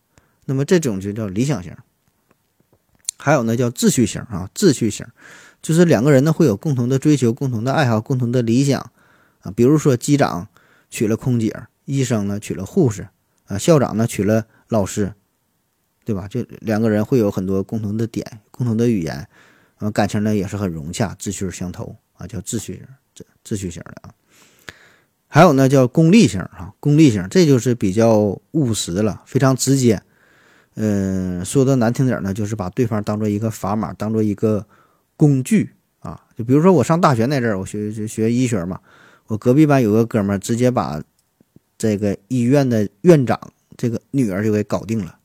[0.46, 1.76] 那么这种就叫理想型。
[3.18, 5.08] 还有呢，叫秩序型啊，秩序型，
[5.60, 8.80] 就是两个人呢会有共同的追求、共同的爱好、共同的理想。
[9.40, 10.48] 啊，比如说机长
[10.92, 13.08] 娶了空姐，医生呢娶了护士，
[13.48, 15.16] 啊，校长呢娶了老师，
[16.06, 16.28] 对吧？
[16.28, 19.28] 就两个人会有很多共同的点，共同的语言，
[19.78, 24.14] 啊，感情呢也是很融洽，志趣相投啊，叫秩序型，秩秩序型的啊。
[25.34, 30.02] 还有呢叫功利型啊，功利型，这就是比较务实了，非常直接。
[30.76, 34.68] 嗯，说的难听点呢，就是把对方当做一个砝码，当做一个
[35.16, 36.20] 工具啊。
[36.38, 38.78] 就比如说我上大学那阵儿，我学学学医学嘛。
[39.28, 41.02] 我隔壁班有个哥们儿，直接把
[41.78, 43.40] 这个医院的院长
[43.78, 45.18] 这个女儿就给搞定了，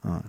[0.00, 0.24] 啊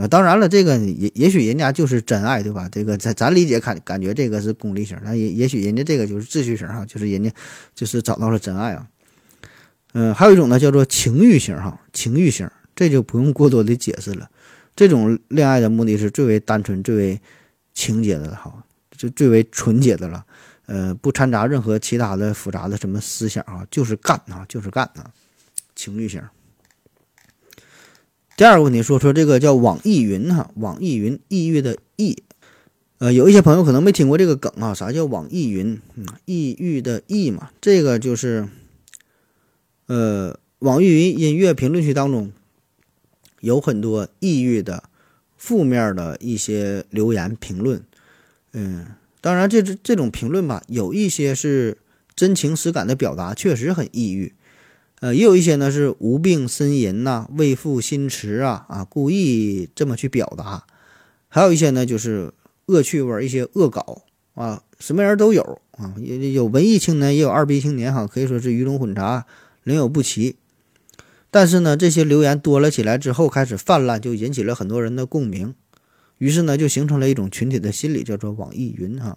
[0.00, 0.08] 啊！
[0.08, 2.68] 当然了，这个也也许人家就是真爱，对吧？
[2.72, 7.30] 这个咱咱理解感感觉这个是功利型，那也也许人家这个就是秩序型哈，就是人家
[7.74, 8.86] 就是找到了真爱啊。
[9.92, 14.30] 嗯，还有一种呢，叫做情欲型哈，情欲型，这就不用过多的解释了。
[14.74, 17.20] 这种恋爱的目的是最为单纯、最为
[17.74, 18.64] 情节的哈，
[18.96, 20.24] 就最为纯洁的了。
[20.66, 25.10] 呃，不掺杂任何其他的复杂的什么思想啊，就是干啊，就是干啊，
[25.74, 26.22] 情欲型。
[28.40, 32.22] 第二个问题，说说这个叫网易云哈，网易云抑郁的抑，
[32.96, 35.78] 呃，有一些朋友可能没听过这个梗啊，啥叫网易云？
[36.24, 38.48] 抑郁的抑嘛，这个就是，
[39.88, 42.32] 呃，网易云音乐评论区当中
[43.40, 44.84] 有很多抑郁的、
[45.36, 47.82] 负面的一些留言评论，
[48.54, 48.86] 嗯。
[49.20, 51.76] 当然，这这这种评论吧，有一些是
[52.16, 54.32] 真情实感的表达，确实很抑郁。
[55.00, 60.64] 呃，也有一些呢是无病呻吟呐，为赋新词啊啊，故意这么去表达。
[61.28, 62.32] 还有一些呢就是
[62.66, 64.02] 恶趣味，一些恶搞
[64.34, 69.26] 啊，什么人都有啊，也有文艺青年，也有二逼青年哈，可以说是鱼龙混杂，
[69.62, 70.36] 良莠不齐。
[71.30, 75.54] 但是呢，这些留言多了起来之后，开始泛滥，就引起了很多人的共鸣。
[76.18, 79.16] 于是呢，就形成了一种群体的心理，叫做网易云哈。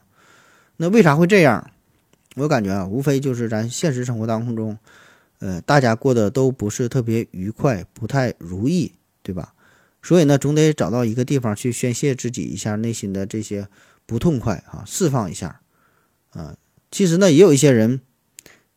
[0.78, 1.72] 那为啥会这样？
[2.36, 4.78] 我感觉啊，无非就是咱现实生活当中，
[5.40, 9.54] 呃，大家过得都不是特别愉快，不太如意，对吧？
[10.02, 13.68] 所以呢，总得找到一个地方去宣泄自己一下内心的这些
[14.06, 15.62] 不痛快啊，释放一下。
[16.32, 16.56] 啊，
[16.92, 18.02] 其实呢，也有一些人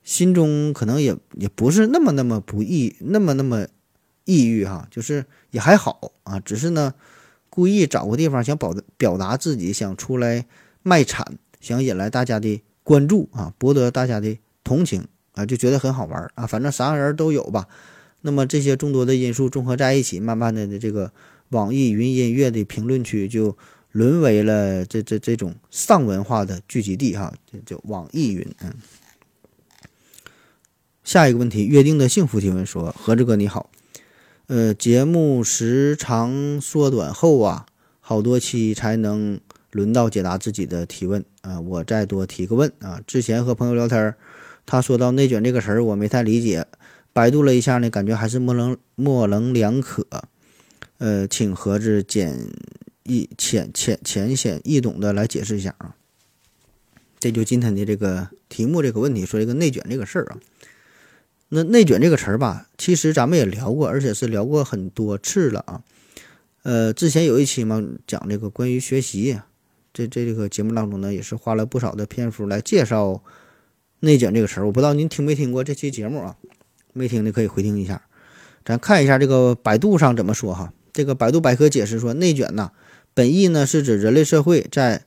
[0.03, 3.67] 心中可能也也不是那么那么不易，那么那么
[4.25, 6.95] 抑郁哈，就是也还好啊，只是呢。
[7.49, 10.45] 故意找个地方想表表达自己，想出来
[10.83, 16.45] 卖惨，想引来大家的关注啊，博得大家的同情啊，就觉得很好玩啊。
[16.45, 17.69] 反正啥人都有吧。
[18.23, 21.13] 那么这些众多的因素综合在一起，慢慢的这个
[21.51, 23.57] 网易云音乐的评论区就
[23.93, 27.33] 沦为了这这这种丧文化的聚集地哈，
[27.65, 28.45] 就网易云。
[28.63, 28.75] 嗯。
[31.05, 33.71] 下一个问题，约定的幸福提问说：何志哥你好。
[34.49, 37.67] 呃，节目时长缩短后啊，
[38.01, 39.39] 好多期才能
[39.71, 41.61] 轮到解答自己的提问啊。
[41.61, 43.01] 我再多提个问啊。
[43.07, 44.15] 之前和朋友聊天，
[44.67, 46.67] 他说到内卷这个词儿，我没太理解，
[47.13, 50.05] 百度了一下呢，感觉还是模棱模棱两可。
[50.99, 52.37] 呃，请盒子简
[53.05, 55.95] 易浅浅浅显易懂的来解释一下啊。
[57.19, 60.39] 这就今天的这个题目这个问题，说这个内卷这个事儿啊。
[61.49, 65.83] 那内卷这个词儿吧，其实咱们也聊过，而且是聊过很多次了啊。
[66.65, 69.39] 呃，之前有一期嘛，讲这个关于学习，
[69.93, 73.23] 这这个节目当中呢，也是花了不少的篇幅来介绍
[74.01, 74.67] 内卷这个词儿。
[74.67, 76.37] 我不知道您听没听过这期节目啊？
[76.93, 78.03] 没听的可以回听一下。
[78.65, 80.73] 咱看一下这个百度上怎么说哈。
[80.93, 82.73] 这个百度百科解释说，内卷呐，
[83.13, 85.05] 本意呢是指人类社会在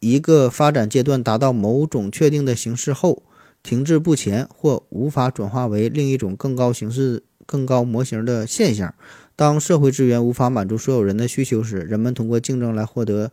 [0.00, 3.22] 一个发展阶段达到某种确定的形式后，
[3.62, 8.94] 停滞不前或无法转化为另一种更高形式、更高模型的现象。
[9.36, 13.30] 当社会资源无法满足所有人的需求时，人们通过竞争来获得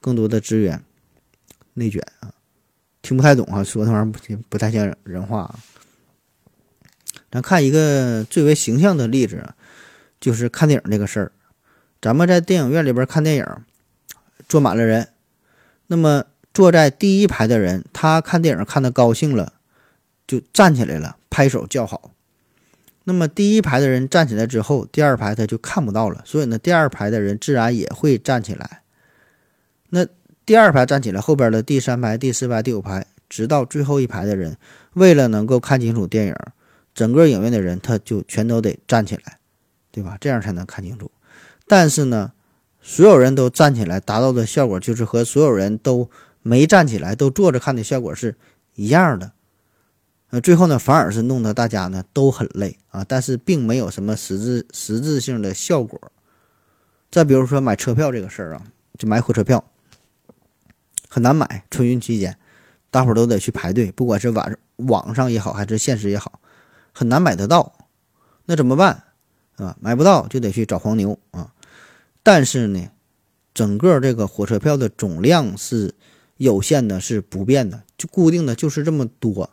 [0.00, 0.82] 更多的资源。
[1.74, 2.33] 内卷啊，
[3.04, 5.58] 听不太懂啊，说那玩意儿不不太像人话啊。
[7.30, 9.54] 咱看一个最为形象的例子，
[10.18, 11.32] 就是看电影这个事儿。
[12.00, 13.46] 咱们在电影院里边看电影，
[14.48, 15.08] 坐满了人，
[15.88, 19.52] 那么坐在第一排的人，他看电影看的高兴了，
[20.26, 22.12] 就站起来了，拍手叫好。
[23.04, 28.80] 那么第一排的人站起来之后，第二排他就看不到了，所以呢，第二排的人自然也会站起来。
[29.90, 30.06] 那
[30.46, 34.56] 第二排站起来，后边的第三排、第四排、第五排，直到最后一排的人，
[34.92, 36.36] 为了能够看清楚电影，
[36.94, 39.38] 整个影院的人他就全都得站起来，
[39.90, 40.18] 对吧？
[40.20, 41.10] 这样才能看清楚。
[41.66, 42.32] 但是呢，
[42.82, 46.10] 所有人都站起来达到的效果，就是和所有人都
[46.42, 48.36] 没站起来都坐着看的效果是
[48.74, 49.32] 一样的。
[50.28, 55.98] 那最后呢，反而是弄得大家呢都很累啊，但是并没有什么实质实质性的效果。
[57.10, 58.62] 再比如说买车票这个事儿啊，
[58.98, 59.64] 就买火车票
[61.14, 62.36] 很难买，春运期间
[62.90, 66.40] 大伙儿都得去排队，不管是网网上也好，还是现实也好，
[66.90, 67.72] 很难买得到。
[68.46, 69.04] 那怎么办
[69.54, 69.76] 啊？
[69.80, 71.52] 买不到就得去找黄牛啊。
[72.24, 72.88] 但是呢，
[73.54, 75.94] 整个这个火车票的总量是
[76.36, 79.50] 有限的，是不变的，就固定的就是这么多。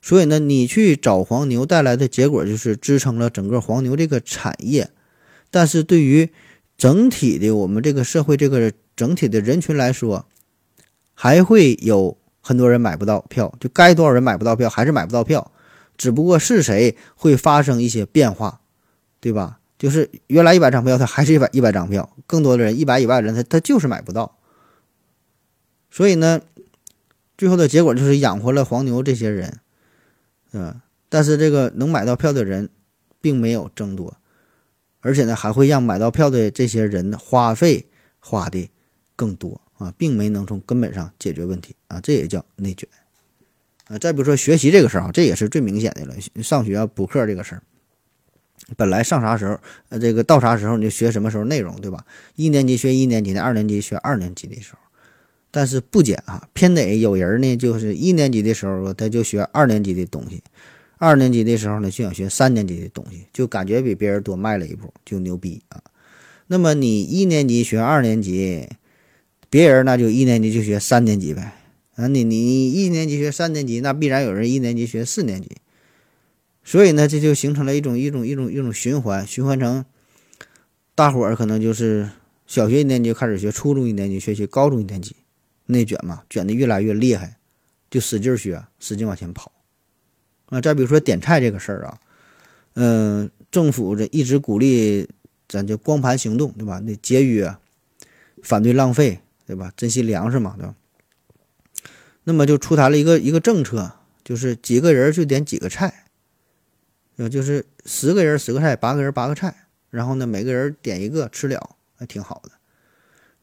[0.00, 4.88] 所以呢，你去找黄牛带来的结果就是支撑了整个黄牛这个产业，
[5.50, 6.30] 但是对于
[6.78, 10.26] 整体的我们这个社会这个整体的人群来说，
[11.20, 15.50] 还会有很多人买不到票，就该多少人买不到票还是买不到票，
[15.96, 18.60] 只不过是谁会发生一些变化，
[19.18, 19.58] 对吧？
[19.76, 24.38] 就是原来一百张票，他还是一百一百张票，更多的人一百以外的人他他就是买不到，
[25.90, 26.40] 所以呢，
[27.36, 29.58] 最后的结果就是养活了黄牛这些人。
[30.52, 32.70] 嗯，但是这个能买到票的人，
[33.20, 34.16] 并没有增多，
[35.00, 37.88] 而且呢，还会让买到票的这些人花费
[38.20, 38.70] 花的
[39.16, 42.88] 更多啊，并没能从根本上解决问题啊，这也叫内卷
[43.86, 43.96] 啊。
[43.98, 46.14] 再比如说学习这个事儿啊，这也是最明显的了。
[46.42, 47.62] 上学补课这个事儿，
[48.76, 52.04] 本来上啥时候，呃，这个到啥时候你就学什么时候内容，对吧？
[52.34, 54.78] 一年级学一年级的，二年级学二年级的时候。
[55.50, 60.42] 但是不减啊，偏得有人呢，就是一年级的时候他就学二年级的东西，
[60.98, 65.82] 二年级的时候呢就想学三年级的东西，就感觉比别人多迈了一步，就牛逼啊。
[66.48, 68.68] 那么你一年级学二年级，
[69.50, 71.54] 别人那就一年级就学三年级呗
[71.96, 72.06] 啊。
[72.08, 75.56] 你你一年级学三年级，那必然有人一年级学四年级，
[76.64, 79.84] 所以呢这就形成了一种一种一种一种循环，循环成
[80.94, 82.10] 大伙儿可能就是
[82.46, 85.16] 小学一年级开始学，初中一年级学习，高中一年级。
[85.70, 87.36] 内卷嘛，卷的越来越厉害，
[87.90, 89.52] 就使劲学，使劲往前跑
[90.46, 90.62] 啊！
[90.62, 92.00] 再比如说点菜这个事儿啊，
[92.72, 95.06] 嗯，政府这一直鼓励
[95.46, 96.78] 咱这光盘行动，对吧？
[96.78, 97.54] 那节约，
[98.42, 99.72] 反对浪费，对吧？
[99.78, 100.74] 珍惜粮食嘛，对吧？
[102.24, 106.04] 那么就出台了一个一个政策，就是几个人就点几个菜，
[107.16, 112.50] 呃，就是十个人十个菜，八个人八个菜，然后呢，每个人点一个吃了，还挺好的。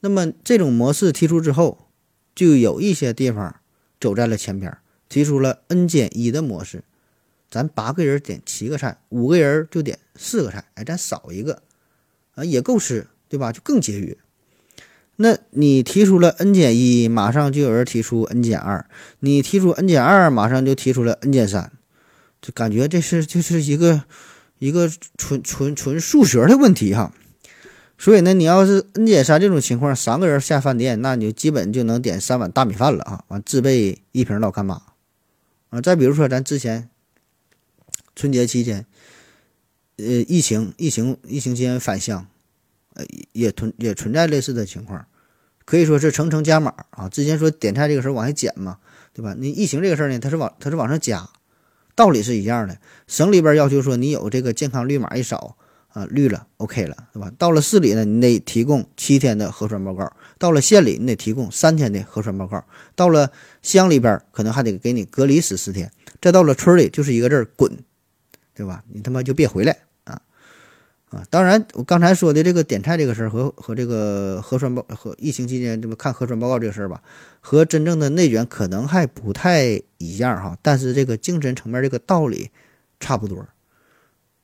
[0.02, 1.88] 那么这种模式提出之后，
[2.36, 3.60] 就有一些地方
[4.00, 4.78] 走在了前边，
[5.10, 6.84] 提出了 N 减一的模式，
[7.50, 11.63] 咱八个人点七个菜，五个人就点四个菜，哎，咱少一个，
[12.36, 13.52] 啊，也够吃，对吧？
[13.52, 14.15] 就更节约。
[15.17, 18.86] 那你提出了 N 减一，马上就有人提出 N 减二，
[19.19, 21.71] 你提出 N 减二，马上就提出了 N 减三，
[22.41, 24.04] 就感觉这是就是一个
[24.60, 27.13] 一个纯纯纯数学的问题哈。
[27.98, 33.23] 所以呢，你要是 N 减三这种情况，三个人下饭店，那你就基本就能点三碗大米饭了啊！
[33.29, 34.81] 完自备一瓶老干妈
[35.69, 35.79] 啊！
[35.79, 36.90] 再比如说，咱之前
[38.13, 38.85] 春节期间，
[39.96, 42.27] 呃，疫情疫情疫情期间返乡，
[42.96, 45.06] 呃，也存也存在类似的情况，
[45.63, 47.08] 可以说是层层加码啊！
[47.08, 48.79] 之前说点菜这个事儿往下减嘛，
[49.13, 49.35] 对吧？
[49.37, 51.29] 你疫情这个事儿呢，它是往它是往上加，
[51.96, 52.77] 道理是一样的。
[53.08, 55.58] 省里边要求说，你有这个健康绿码一扫。
[55.96, 57.31] 啊，绿了，OK 了，对吧？
[57.37, 60.06] 到了市里呢，你得提供七天的核酸报告；
[60.37, 62.60] 到了县里，你得提供三天的核酸报告；
[62.98, 63.31] 到了
[63.62, 65.87] 乡里边，可能还得给你隔离十四天；
[66.21, 67.71] 再到了村里，就是一个字儿滚，
[68.54, 68.83] 对吧？
[68.91, 69.77] 你他妈就别回来
[71.10, 71.23] 啊！
[71.29, 77.01] 当然，我刚才说的这个点菜这个事儿和和这个核酸报和疫情期间这么看核酸报告这个事儿吧，
[77.39, 80.58] 和真正的内卷可能还不太一样哈。
[80.62, 82.51] 但是这个精神层面这个道理
[82.99, 83.47] 差不多，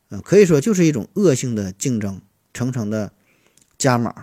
[0.10, 2.22] 嗯，可以说就是一种恶性的竞争，
[2.54, 3.12] 层层的
[3.78, 4.14] 加码。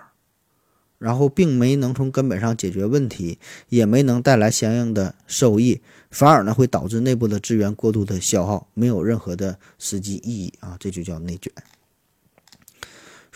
[0.99, 5.81] 然后并没能从根本上解决问题，也没能带来相应的收益，
[6.11, 10.77] 反而呢会导致内部的资源过度的消耗，没有任何的实际意义啊！
[10.81, 11.53] 这就叫内卷。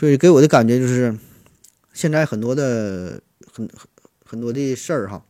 [0.03, 1.17] 所以给我的感觉就是，
[1.93, 3.23] 现在很多的
[3.53, 3.89] 很很
[4.25, 5.25] 很多的事儿哈，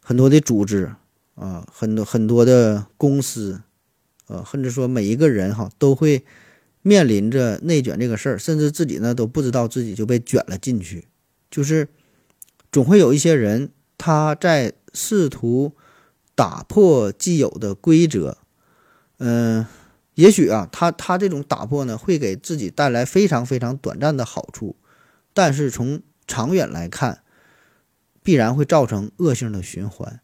[0.00, 0.94] 很多的组织
[1.34, 3.60] 啊，很多很多的公司，
[4.28, 6.24] 呃，甚至说每一个人哈都会
[6.82, 11.08] 面临着内卷这个事儿，甚至自己呢都不知道自己就被卷了进去。
[11.50, 11.88] 就是
[12.70, 15.72] 总会有一些人，他在试图
[16.36, 18.38] 打破既有的规则。
[19.18, 19.66] 嗯，
[20.16, 24.74] 也许啊，他他这种打破呢，会给自己带来非常非常短暂的好处，
[25.32, 27.22] 但是从长远来看，
[28.22, 30.20] 必然会造成恶性的循环，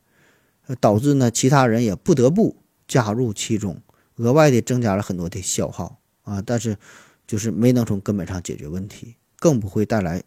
[0.80, 2.57] 导致呢其他人也不得不
[2.88, 3.80] 加入其中，
[4.16, 6.43] 额外的增加了很多的消耗啊。
[6.45, 6.76] 但是
[7.26, 10.24] 就是没能从根本上解决问题，更不会带来。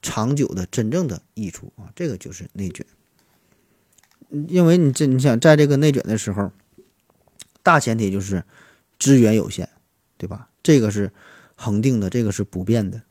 [0.00, 2.86] 长久的真正的益处啊，这个就是内卷。
[4.30, 6.52] 因为你这你想在这个内卷的时候，
[7.64, 8.44] 大前提就是
[8.98, 9.68] 资源有限，
[10.16, 10.48] 对吧？
[10.62, 11.12] 这个是
[11.54, 13.02] 恒定的，这个是不变的。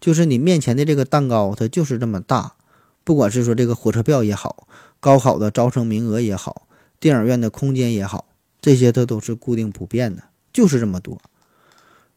[0.00, 2.54] 就是你面前的这个蛋糕，它就是这么大。
[3.02, 4.68] 不管是说这个火车票也好，
[5.00, 6.66] 高考的招生名额也好，
[6.98, 8.26] 电影院的空间也好，
[8.60, 11.20] 这些它都是固定不变的，就是这么多。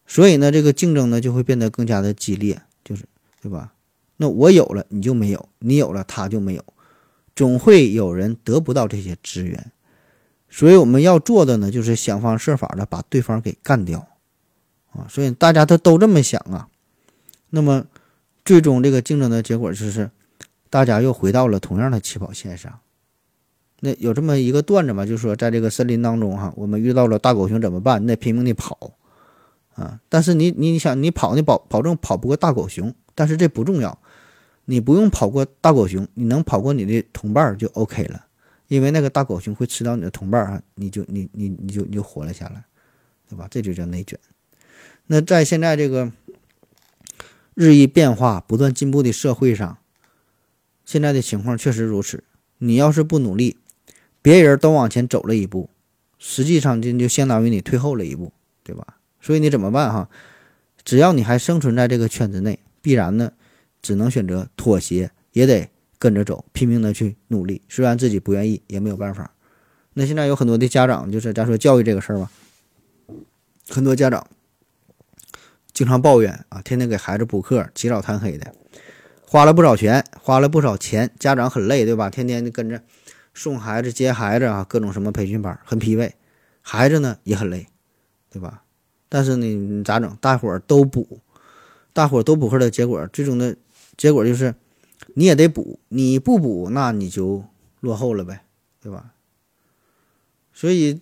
[0.06, 3.04] 所以呢，这个竞争呢就会变得更加的激烈，就是
[3.42, 3.72] 对吧？
[4.18, 6.64] 那我有了，你就没有；你有了，他就没有。
[7.34, 9.72] 总会有人得不到这些资源，
[10.56, 14.06] 所以我们要做的呢，就是想方设法的把对方给干掉
[14.92, 15.04] 啊！
[15.08, 16.68] 所以大家都都这么想啊。
[17.50, 17.86] 那么，
[18.44, 20.12] 最终这个竞争的结果就是，
[20.70, 22.78] 大家又回到了同样的起跑线上。
[23.80, 28.00] 那有这么一个段子嘛，就是说在这个森林当中哈，我们遇到了大狗熊怎么办？
[28.00, 28.92] 你得拼命的跑
[29.74, 29.98] 啊！
[30.08, 33.98] 但是你你想，你跑你保保证跑不过大狗熊，但是这不重要。
[34.66, 38.23] 你不用跑过大狗熊，你能跑过你的同伴就 OK 了，
[38.68, 42.64] 因为那个大狗熊会吃到你的同伴啊，你就你你你就你就活了下来，
[43.28, 43.46] 对吧？
[43.50, 44.18] 这就叫内卷。
[45.06, 46.12] 那在现在这个
[47.54, 49.78] 日益变化、不断进步的社会上，
[50.84, 52.24] 现在的情况确实如此。
[52.58, 53.58] 你要是不努力，
[54.22, 55.68] 别人都往前走了一步，
[56.18, 58.98] 实际上就就相当于你退后了一步，对吧？
[59.20, 60.08] 所以你怎么办哈？
[60.84, 63.32] 只要你还生存在这个圈子内，必然呢。
[63.82, 65.68] 只能选择妥协，也得
[66.04, 67.62] 跟着走，拼命的去努力。
[67.66, 69.32] 虽然自己不愿意，也没有办法。
[69.94, 72.30] 那现在有很多的家长，就是咱说教育这个事儿吧，
[73.70, 74.26] 很多家长
[75.72, 78.54] 经常抱怨啊，天天给孩子补课，起早贪黑的，
[79.26, 82.10] 花了不少钱，花了不少钱，家长很累，对吧？
[82.10, 82.82] 天天跟着
[83.32, 86.12] 送孩子、接孩子啊，各种什么培训班，很疲惫。
[86.60, 87.66] 孩子呢也很累，
[88.30, 88.64] 对吧？
[89.08, 90.14] 但是呢，你咋整？
[90.20, 91.20] 大伙儿都补，
[91.94, 93.56] 大伙儿都补课的结果，最终的。
[93.96, 94.52] 结果就是，
[95.14, 97.44] 你也得补，你不补，那你就
[97.80, 98.42] 落后了呗，
[98.82, 99.12] 对吧？
[100.52, 101.00] 所以，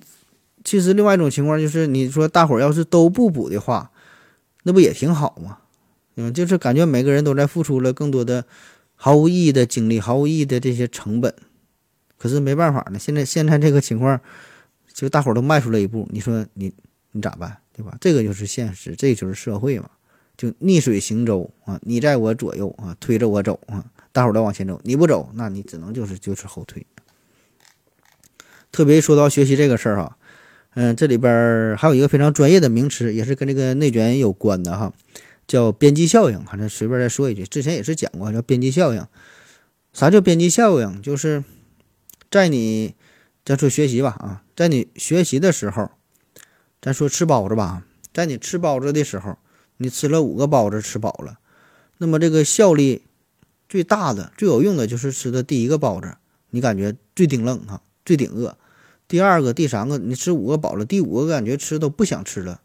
[0.64, 3.90] 其实另外一种情况就是，你说大伙儿要是都不补的话，
[4.62, 5.58] 那不也挺好吗？
[6.16, 8.44] 嗯，就是感觉每个人都在付出了更多的
[8.94, 11.34] 毫无意义的精力，毫无意义的这些成本。
[12.18, 14.20] 可是没办法呢，现在现在这个情况，
[14.92, 16.72] 就大伙儿都迈出了一步，你说你
[17.12, 17.96] 你咋办，对吧？
[18.00, 19.90] 这个就是现实，这就是社会嘛。
[20.36, 26.86] 就逆水行舟啊，你在我左右啊，推着我走啊，大伙儿都往前走，你不走，那你只能就是就是后退。
[28.70, 30.16] 特别说到学习这个事儿哈，
[30.74, 34.92] 嗯，这里边还有一个非常专业的名词，也是跟这个内卷有关的哈，
[35.46, 36.44] 叫边际效应。
[36.44, 39.06] 反正随便再说一句，之前也是讲过，叫边际效应。
[39.92, 41.02] 啥叫边际效应？
[41.02, 41.42] 就是
[42.30, 42.94] 在你
[43.44, 45.90] 咱说学习吧啊，在你学习的时候，
[46.80, 49.36] 咱说吃包子吧，在你吃包子的时候。
[49.78, 51.40] 你吃了五个包子，吃饱了，
[51.98, 53.02] 那么这个效力
[53.72, 56.18] 最大的、最有用的就是吃的第一个包子，
[56.50, 58.58] 你感觉最顶愣哈，最顶饿。
[59.08, 62.60] 第二个、第三个，你吃五个饱了，第五个感觉吃都不想吃了，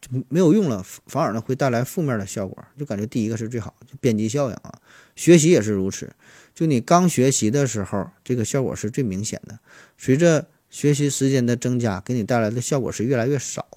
[0.00, 2.64] 就没有用了，反而呢会带来负面的效果。
[2.76, 4.74] 就感觉第一个是最好，就边际效应啊。
[5.14, 6.12] 学习也是如此，
[6.52, 9.60] 就你刚学习的时候，这个效果是最明显的，
[9.96, 13.68] 随着学习时间的增加，给你带来的效果是越来越少。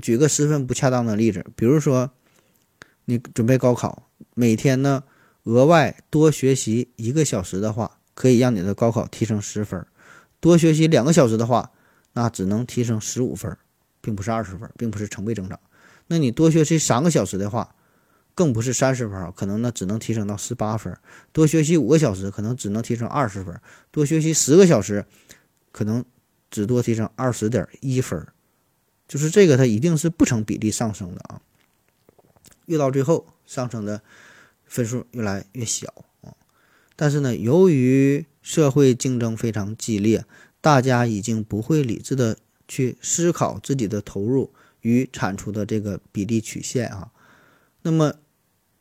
[0.00, 2.12] 举个十分不恰当的例子，比如说，
[3.06, 4.07] 你准备高考，
[4.38, 5.02] 每天呢
[5.42, 9.80] 额外多学习一个小时的话，可以让你的高考提升十分；
[10.38, 11.72] 多学习两个小时的话，
[12.12, 13.58] 那只能提升十五分，
[14.00, 15.58] 并不是二十分，并不是成倍增长。
[16.06, 17.74] 那你多学习三个小时的话，
[18.36, 20.94] 更不是三十分，可能呢只能提升到十八分；
[21.32, 23.52] 多学习五个小时，可能只能提升二十分；
[23.90, 25.04] 多学习十个小时，
[25.72, 26.04] 可能
[26.48, 28.24] 只多提升二十点一分。
[29.08, 31.42] 就是这个，它一定是不成比例上升的啊。
[32.66, 34.02] 越到最后，上升的
[34.68, 36.34] 分数越来越小啊。
[36.94, 40.24] 但是呢，由于社会竞争非常激烈，
[40.60, 42.36] 大家已经不会理智的
[42.68, 44.52] 去思考自己的投入
[44.82, 47.10] 与产出的这个比例曲线啊。
[47.82, 48.14] 那么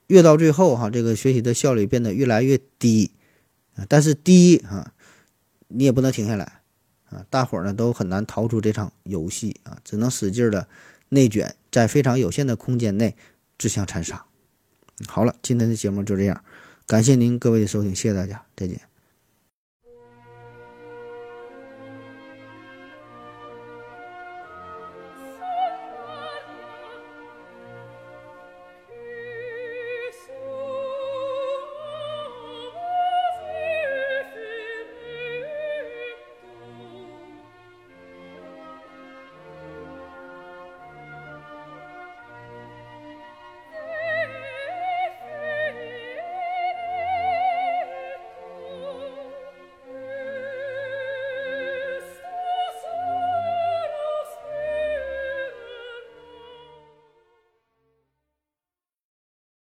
[0.07, 3.11] 越到最后哈，这个学习的效率变得越来越低
[3.75, 3.85] 啊。
[3.89, 4.93] 但是低啊，
[5.67, 6.61] 你也不能停下来。
[7.09, 10.67] 啊，大伙儿呢都很难逃出这场游戏啊，只能使劲的
[11.07, 13.15] 内卷，在非常有限的空间内
[13.57, 14.25] 自相残杀。
[15.05, 16.43] 好了，今天的节目就这样，
[16.87, 18.86] 感谢您各位的收听，谢谢大家，再见。